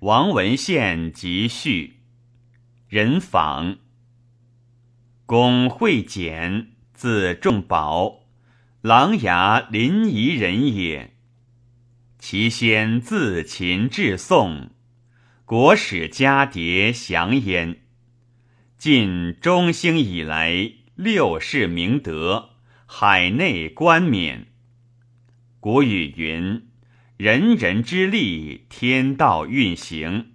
[0.00, 1.96] 王文献集序，
[2.88, 3.78] 人访。
[5.26, 8.20] 公会简，字仲宝，
[8.80, 11.16] 琅琊临沂人也。
[12.16, 14.70] 其先自秦至宋，
[15.44, 17.80] 国史家牒祥焉。
[18.78, 22.50] 晋中兴以来，六世明德，
[22.86, 24.46] 海内冠冕。
[25.58, 26.67] 古语云。
[27.18, 30.34] 人人之力，天道运行。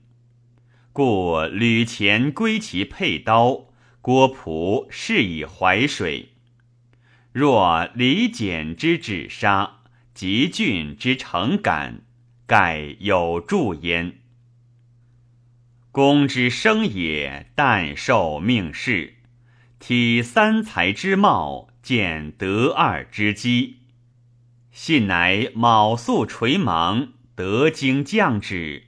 [0.91, 3.67] 故吕虔归其佩刀，
[4.01, 6.33] 郭璞是以淮水。
[7.31, 9.77] 若李简之止杀，
[10.13, 12.01] 吉俊之成感，
[12.45, 14.19] 盖有助焉。
[15.89, 19.13] 公之生也，但受命世，
[19.79, 23.82] 体三才之貌，见得二之机。
[24.73, 28.87] 信乃卯宿垂芒，得经降旨，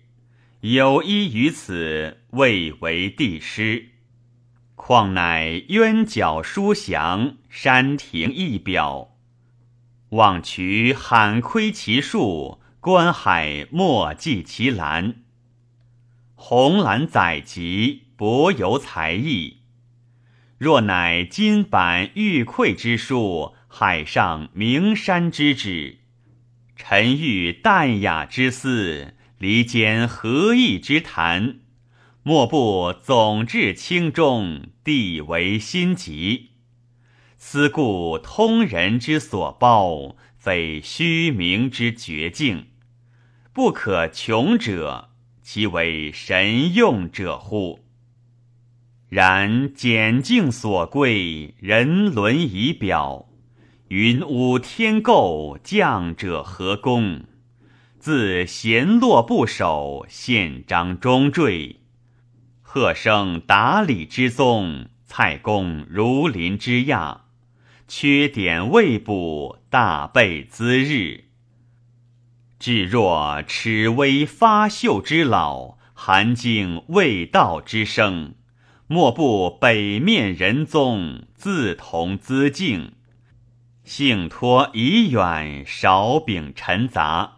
[0.62, 3.90] 有依于此，未为帝师。
[4.74, 9.16] 况乃渊角书详，山亭一表。
[10.10, 15.18] 望渠罕窥其数，观海莫计其蓝。
[16.34, 19.58] 红蓝载籍，博有才艺。
[20.58, 23.55] 若乃金版玉匮之术。
[23.78, 25.98] 海上名山之旨，
[26.78, 31.58] 沉郁淡雅之思，离间和义之谈，
[32.24, 36.52] 莫不总至清中，地为心急。
[37.38, 42.68] 思故通人之所报，非虚名之绝境，
[43.52, 45.10] 不可穷者，
[45.42, 47.82] 其为神用者乎？
[49.10, 53.28] 然简境所贵，人伦仪表。
[53.90, 57.26] 云武天构，将者何功？
[58.00, 61.82] 自贤落不守，宪章中坠。
[62.64, 67.26] 贺生达理之宗，蔡公如林之亚。
[67.88, 71.26] 缺点未补，大备资日。
[72.58, 78.34] 至若齿微发秀之老，寒经未道之生，
[78.88, 82.94] 莫不北面人宗，自同资敬。
[83.86, 87.38] 幸托已远，少禀陈杂，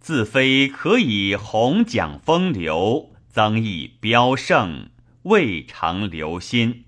[0.00, 4.88] 自非可以弘讲风流，增益标胜，
[5.24, 6.86] 未尝留心。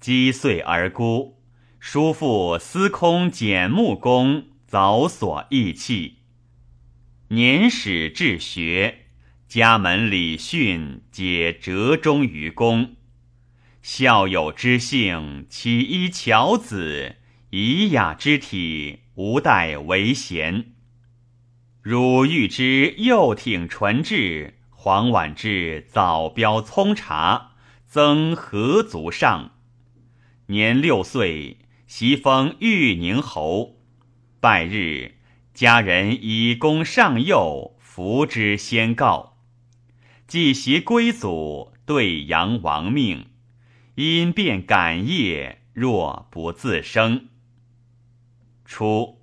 [0.00, 1.40] 积岁而孤，
[1.78, 6.16] 叔父司空简木公早所义弃。
[7.28, 9.06] 年始治学，
[9.46, 12.96] 家门礼训皆折中于公。
[13.82, 17.14] 孝友之性，岂依巧子？
[17.50, 20.72] 以雅之体，无待为贤。
[21.82, 27.56] 汝欲之幼挺纯质，黄婉之早标葱茶，
[27.88, 29.50] 增何足上？
[30.46, 33.80] 年六岁，袭封玉宁侯。
[34.38, 35.16] 拜日，
[35.52, 39.38] 家人以功上幼，服之先告。
[40.28, 43.26] 既袭归祖，对阳亡命，
[43.96, 47.26] 因变感业，若不自生。
[48.70, 49.18] 初，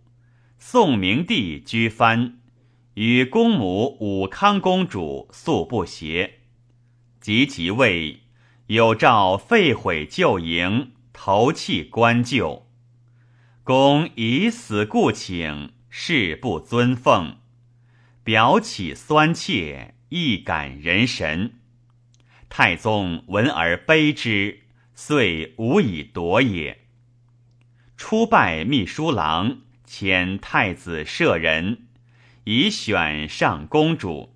[0.59, 2.39] 宋明帝居藩，
[2.95, 6.41] 与公母武康公主素不协。
[7.21, 8.23] 及即位，
[8.65, 12.67] 有诏废毁旧营，投弃官旧。
[13.63, 17.37] 公以死故请，誓不尊奉，
[18.25, 21.53] 表起酸切，亦感人神。
[22.49, 24.63] 太宗闻而悲之，
[24.93, 26.86] 遂无以夺也。
[27.97, 31.87] 初拜秘书郎，遣太子舍人，
[32.43, 34.35] 以选上公主，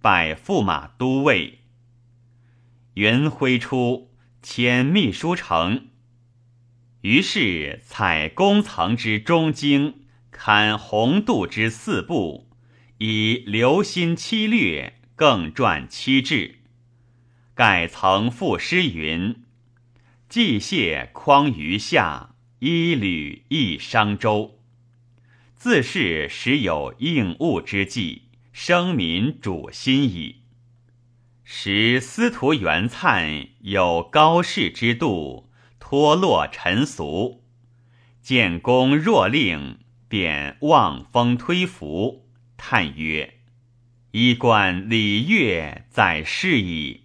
[0.00, 1.58] 拜驸马都尉。
[2.94, 4.10] 元徽初，
[4.42, 5.88] 迁秘书丞。
[7.02, 10.00] 于是采公藏之中经，
[10.30, 12.48] 刊洪度之四部，
[12.96, 16.60] 以留心七略，更撰七志。
[17.54, 19.44] 盖曾赋诗云
[20.26, 24.60] ：“既谢匡于下。”一履一商周，
[25.56, 28.22] 自是时有应物之际，
[28.52, 30.42] 生民主心矣。
[31.42, 37.44] 时司徒元粲有高士之度，脱落尘俗，
[38.22, 39.78] 见公若令，
[40.08, 43.40] 便望风推服，叹曰
[44.12, 47.02] ：“衣冠礼乐在世矣。”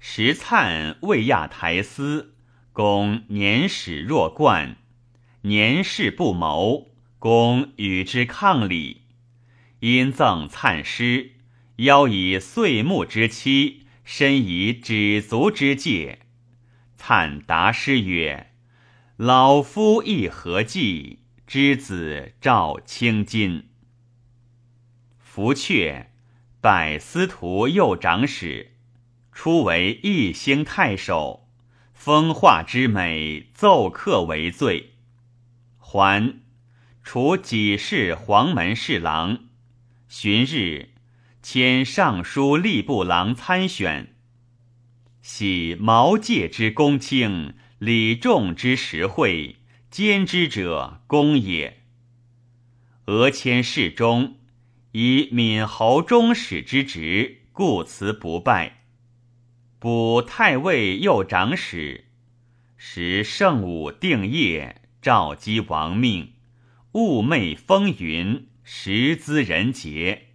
[0.00, 2.34] 时粲未亚台司。
[2.78, 4.76] 公年始若冠，
[5.40, 9.02] 年事不谋，公与之抗礼，
[9.80, 11.32] 因赠灿诗，
[11.78, 16.20] 邀以岁暮之期，身以止足之戒。
[16.94, 18.52] 灿答诗曰
[19.18, 21.24] ：“老夫亦何计？
[21.48, 23.70] 之子赵青金。”
[25.18, 26.04] 福阙，
[26.60, 28.74] 拜司徒右长史，
[29.32, 31.47] 初为义兴太守，
[31.98, 34.92] 风化之美，奏客为最。
[35.78, 36.38] 还，
[37.02, 39.40] 除己事黄门侍郎。
[40.08, 40.90] 旬日，
[41.42, 44.14] 迁尚书吏部郎参选。
[45.20, 49.56] 喜毛玠之公卿，礼重之实惠，
[49.90, 51.82] 兼之者公也。
[53.06, 54.36] 俄迁侍中。
[54.92, 58.77] 以闽侯中使之职，故辞不拜。
[59.80, 62.06] 补太尉右长史，
[62.76, 66.32] 时圣武定业，召姬亡命，
[66.90, 70.30] 寤寐风云，时资人杰。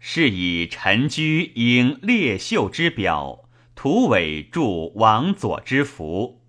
[0.00, 6.42] 是以陈居应列秀之表，图伟著王佐之福。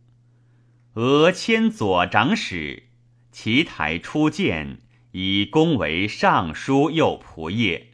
[0.94, 2.88] 俄迁左长史，
[3.32, 4.80] 其台初见。
[5.12, 7.86] 以功为尚书右仆射，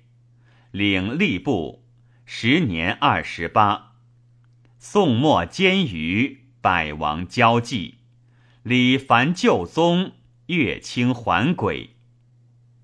[0.72, 1.84] 领吏部，
[2.26, 3.89] 时年二十八。
[4.82, 7.96] 宋末监于百王交际，
[8.64, 10.14] 李凡旧宗，
[10.46, 11.98] 乐清还轨。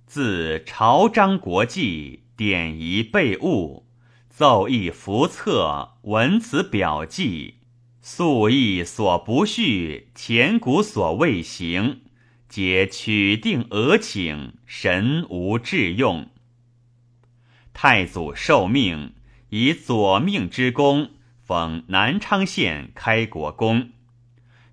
[0.06, 3.88] 自朝章国际，典仪备物，
[4.30, 7.60] 奏议符册，文辞表记，
[8.02, 12.02] 素意所不叙，前古所未行。
[12.50, 16.28] 皆取定俄请，神无致用。
[17.72, 19.14] 太祖受命，
[19.50, 21.12] 以左命之功，
[21.46, 23.92] 封南昌县开国公，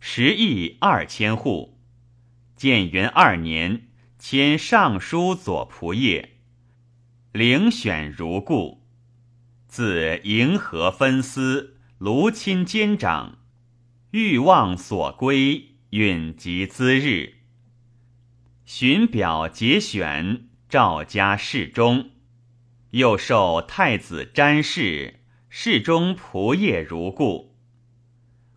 [0.01, 1.79] 十亿二千户。
[2.57, 3.89] 建元二年，
[4.19, 6.31] 迁尚书左仆射，
[7.35, 8.87] 遴选如故。
[9.67, 13.37] 自迎合分司，卢钦监长，
[14.13, 17.35] 欲望所归，允及资日。
[18.65, 22.13] 寻表节选，赵家侍中，
[22.93, 25.22] 又授太子詹事，
[25.55, 27.55] 侍中仆业如故。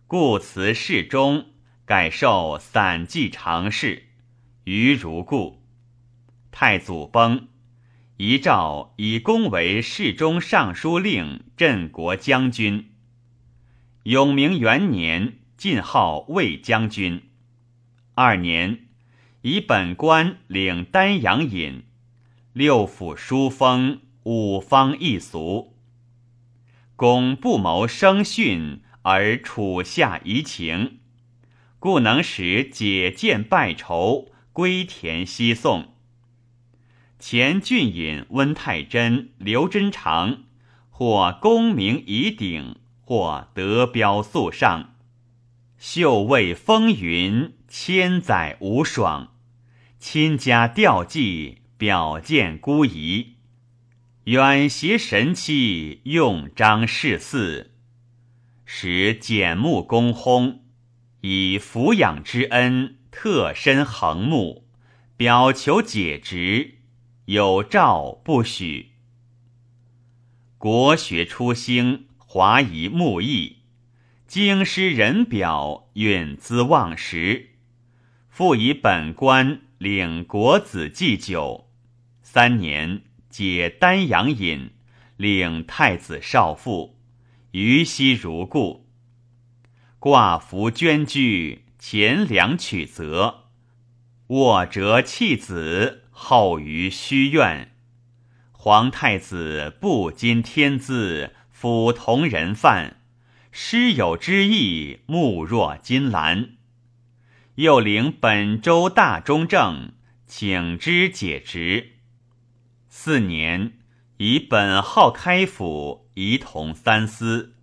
[0.06, 1.48] 故辞侍中，
[1.84, 4.04] 改授散骑常侍，
[4.64, 5.62] 余如故。
[6.50, 7.48] 太祖崩，
[8.16, 12.92] 遗诏以功为侍中、尚书令、镇国将军。
[14.04, 17.20] 永明元年，晋号魏将军。
[18.14, 18.86] 二年。
[19.42, 21.82] 以本官领丹阳尹，
[22.54, 25.75] 六府书封，五方一俗。
[26.96, 30.98] 公不谋生训，而处下怡情，
[31.78, 35.94] 故能使解剑拜仇，归田西送。
[37.18, 40.44] 前郡尹温太真、刘真长，
[40.88, 44.94] 或功名以鼎，或德标素上，
[45.76, 49.28] 秀位风云，千载无爽。
[49.98, 53.35] 亲家吊祭，表见孤仪；
[54.26, 57.70] 远携神妻，用章事祀，
[58.64, 60.62] 使简木公薨，
[61.20, 64.66] 以抚养之恩，特身横木，
[65.16, 66.78] 表求解职，
[67.26, 68.94] 有诏不许。
[70.58, 73.58] 国学初兴，华夷慕义，
[74.26, 77.50] 经师人表，允资忘食，
[78.28, 79.60] 复以本官。
[79.78, 81.70] 领国子祭酒，
[82.22, 84.70] 三年解丹阳尹，
[85.16, 86.98] 领太子少傅，
[87.50, 88.88] 于西如故。
[89.98, 93.44] 挂服捐居，钱粮取责，
[94.28, 97.72] 卧折弃子，后于虚苑。
[98.52, 103.00] 皇太子不今天资，辅同人犯，
[103.50, 106.50] 师友之意，目若金兰。
[107.56, 109.92] 又领本州大中正，
[110.26, 111.95] 请之解职。
[112.88, 113.78] 四年，
[114.16, 117.54] 以本号开府，仪同三司，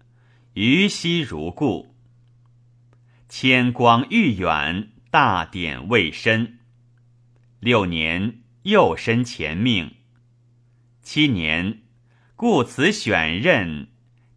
[0.54, 1.96] 于西如故。
[3.28, 6.60] 迁光裕远，大典未深。
[7.60, 9.96] 六年，又申前命。
[11.02, 11.82] 七年，
[12.36, 13.88] 故此选任，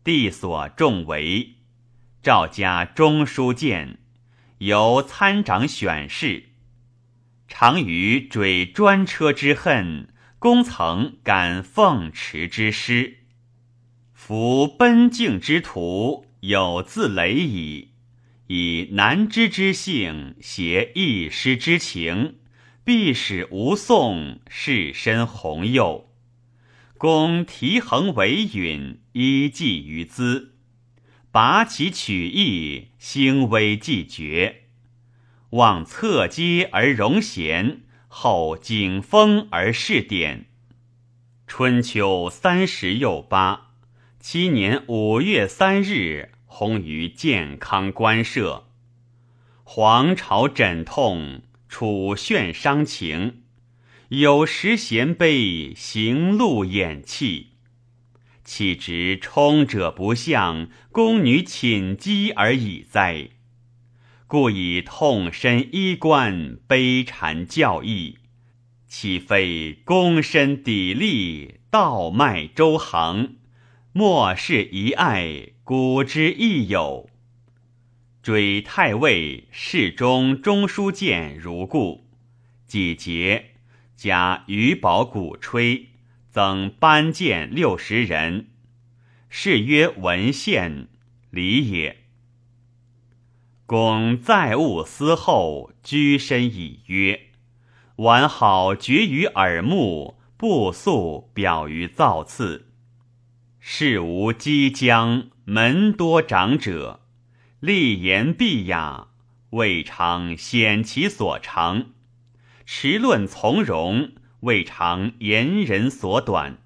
[0.02, 1.56] 帝所重为，
[2.22, 3.98] 赵家中书监。
[4.58, 6.44] 由参掌选事，
[7.46, 10.08] 常于追专车之恨，
[10.46, 13.16] 公曾感奉持之师。
[14.12, 17.88] 夫奔境之徒，有自累矣。
[18.46, 22.36] 以难知之性，携一师之情，
[22.84, 26.12] 必使吴宋士身弘佑。
[26.96, 30.54] 公提衡为允，依计于兹，
[31.32, 34.68] 拔其取义，兴威既绝。
[35.50, 37.80] 望侧击而容贤，
[38.18, 40.46] 后景风而事典。
[41.46, 43.72] 春秋三十又八，
[44.18, 48.68] 七年五月三日，薨于健康官舍。
[49.64, 53.42] 黄巢枕痛，楚炫伤情。
[54.08, 57.48] 有时衔悲，行路掩泣。
[58.42, 63.28] 岂知冲者不向，宫女寝饥而已哉？
[64.28, 68.18] 故以痛身衣冠，悲缠教义。
[68.88, 73.36] 岂非躬身砥砺，道脉周行？
[73.92, 77.08] 莫是一爱，古之亦有。
[78.20, 82.08] 追太尉、侍中、中书监如故。
[82.66, 83.52] 几节，
[83.94, 85.90] 加余宝鼓吹，
[86.30, 88.48] 增班谏六十人。
[89.28, 90.88] 是曰文献，
[91.30, 92.05] 礼也。
[93.66, 97.20] 公再务思后，居身以曰。
[97.96, 102.68] 完好绝于耳目，不速表于造次。
[103.58, 107.00] 事无激将，门多长者，
[107.58, 109.08] 立言必雅，
[109.50, 111.86] 未尝显其所长；
[112.64, 116.58] 持论从容，未尝言人所短。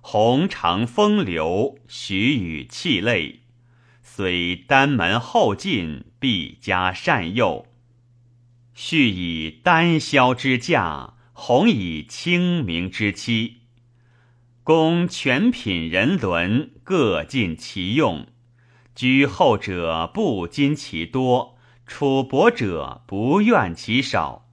[0.00, 3.40] 鸿长风流，许与气类，
[4.18, 7.68] 虽丹门后进，必加善诱。
[8.74, 13.58] 续以丹霄之驾，弘以清明之期。
[14.64, 18.26] 公全品人伦，各尽其用。
[18.96, 21.56] 居后者不矜其多，
[21.86, 24.50] 处薄者不怨其少。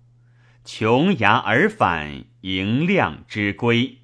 [0.63, 3.98] 穷涯而返，盈量之归。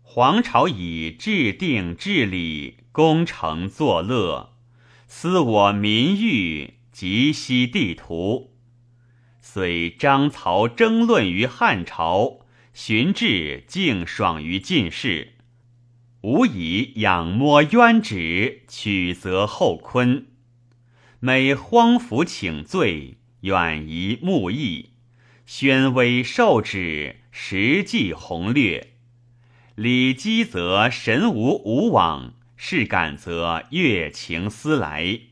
[0.00, 4.52] 皇朝以制定治理，功成作乐，
[5.06, 8.52] 思我民欲，及悉地图。
[9.40, 12.40] 虽张曹争论于汉朝，
[12.74, 15.32] 荀志竟爽于进士，
[16.20, 20.26] 吾以仰摸渊旨，取则后坤。
[21.18, 24.90] 每荒服请罪，远移目意，
[25.46, 28.92] 宣威受旨，实际宏略。
[29.76, 32.34] 礼积则神无无往，
[32.64, 35.22] 事感则悦情思来，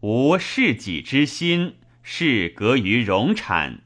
[0.00, 1.76] 无事己之心。
[2.02, 3.84] 事隔于荣产，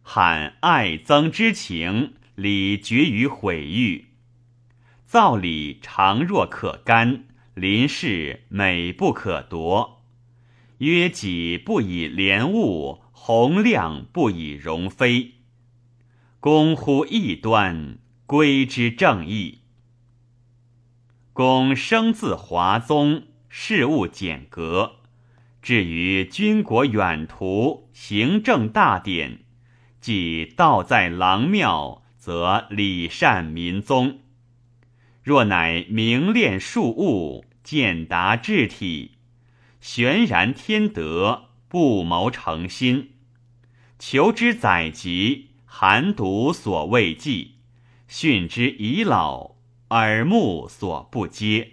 [0.00, 4.06] 罕爱憎之情，礼绝于毁誉。
[5.04, 10.02] 造礼常若可干，临事美不可夺。
[10.78, 15.34] 曰己不以廉物，宏亮不以容非。
[16.40, 19.58] 公乎异端，归之正义。
[21.34, 24.96] 公生自华宗，事务简格。
[25.62, 29.38] 至于军国远图、行政大典，
[29.98, 34.18] 即道在郎庙，则礼善民宗；
[35.22, 39.12] 若乃明练庶务，见达治体，
[39.80, 43.12] 玄然天德，不谋诚心，
[43.98, 47.52] 求之载籍，寒读所未记，
[48.06, 49.51] 训之已老，
[49.92, 51.72] 耳目所不接。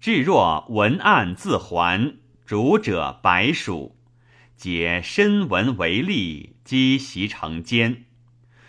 [0.00, 2.14] 至若文案自还，
[2.46, 3.94] 主者白鼠，
[4.56, 8.06] 解身文为例，积习成坚。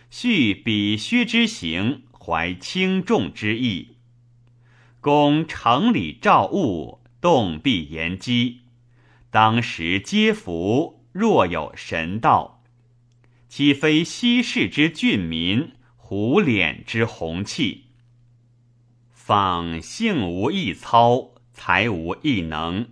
[0.09, 3.95] 续比虚之行，怀轻重之意。
[4.99, 8.59] 公城里照物，动必言机。
[9.29, 12.61] 当时皆服，若有神道，
[13.47, 15.71] 岂非西世之俊民，
[16.13, 17.85] 虎脸之红气？
[19.13, 22.89] 仿性无一操，才无一能，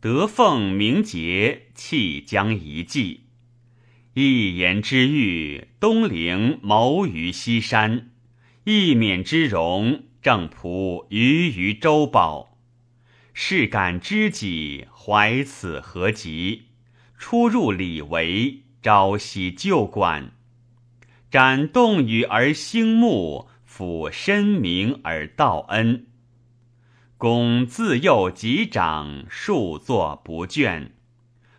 [0.00, 3.26] 德奉名节，气将一迹。
[4.14, 8.08] 一言之欲，东陵谋于西山；
[8.64, 12.58] 一冕之容，正仆于于周堡。
[13.32, 16.62] 是感知己，怀此何及？
[17.16, 20.32] 出入礼为，朝夕旧馆。
[21.36, 23.50] 感动羽而兴慕。
[23.68, 26.06] 抚深明而道恩，
[27.18, 30.92] 公自幼及长，数作不倦，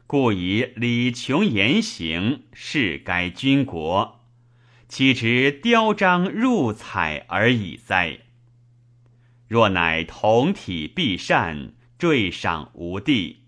[0.08, 4.22] 故以礼穷言行，是该军国，
[4.88, 8.22] 岂直雕章入彩而已哉？
[9.48, 13.44] 若乃同体必善，坠赏无地，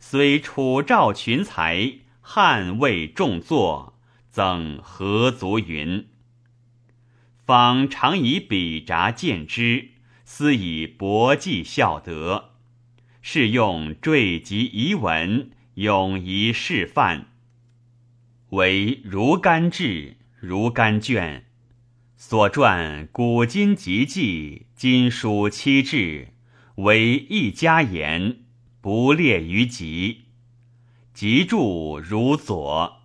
[0.00, 3.97] 虽楚赵群才，汉魏重作，
[4.38, 6.06] 曾何足云？
[7.44, 9.88] 方常以笔札见之，
[10.24, 12.50] 思以博记孝德。
[13.20, 17.32] 是用缀集遗文，永遗示范。
[18.50, 21.46] 为如干志、如干卷，
[22.16, 26.28] 所传古今集记、今书七志，
[26.76, 28.44] 为一家言，
[28.80, 30.26] 不列于集。
[31.12, 32.97] 集注如左。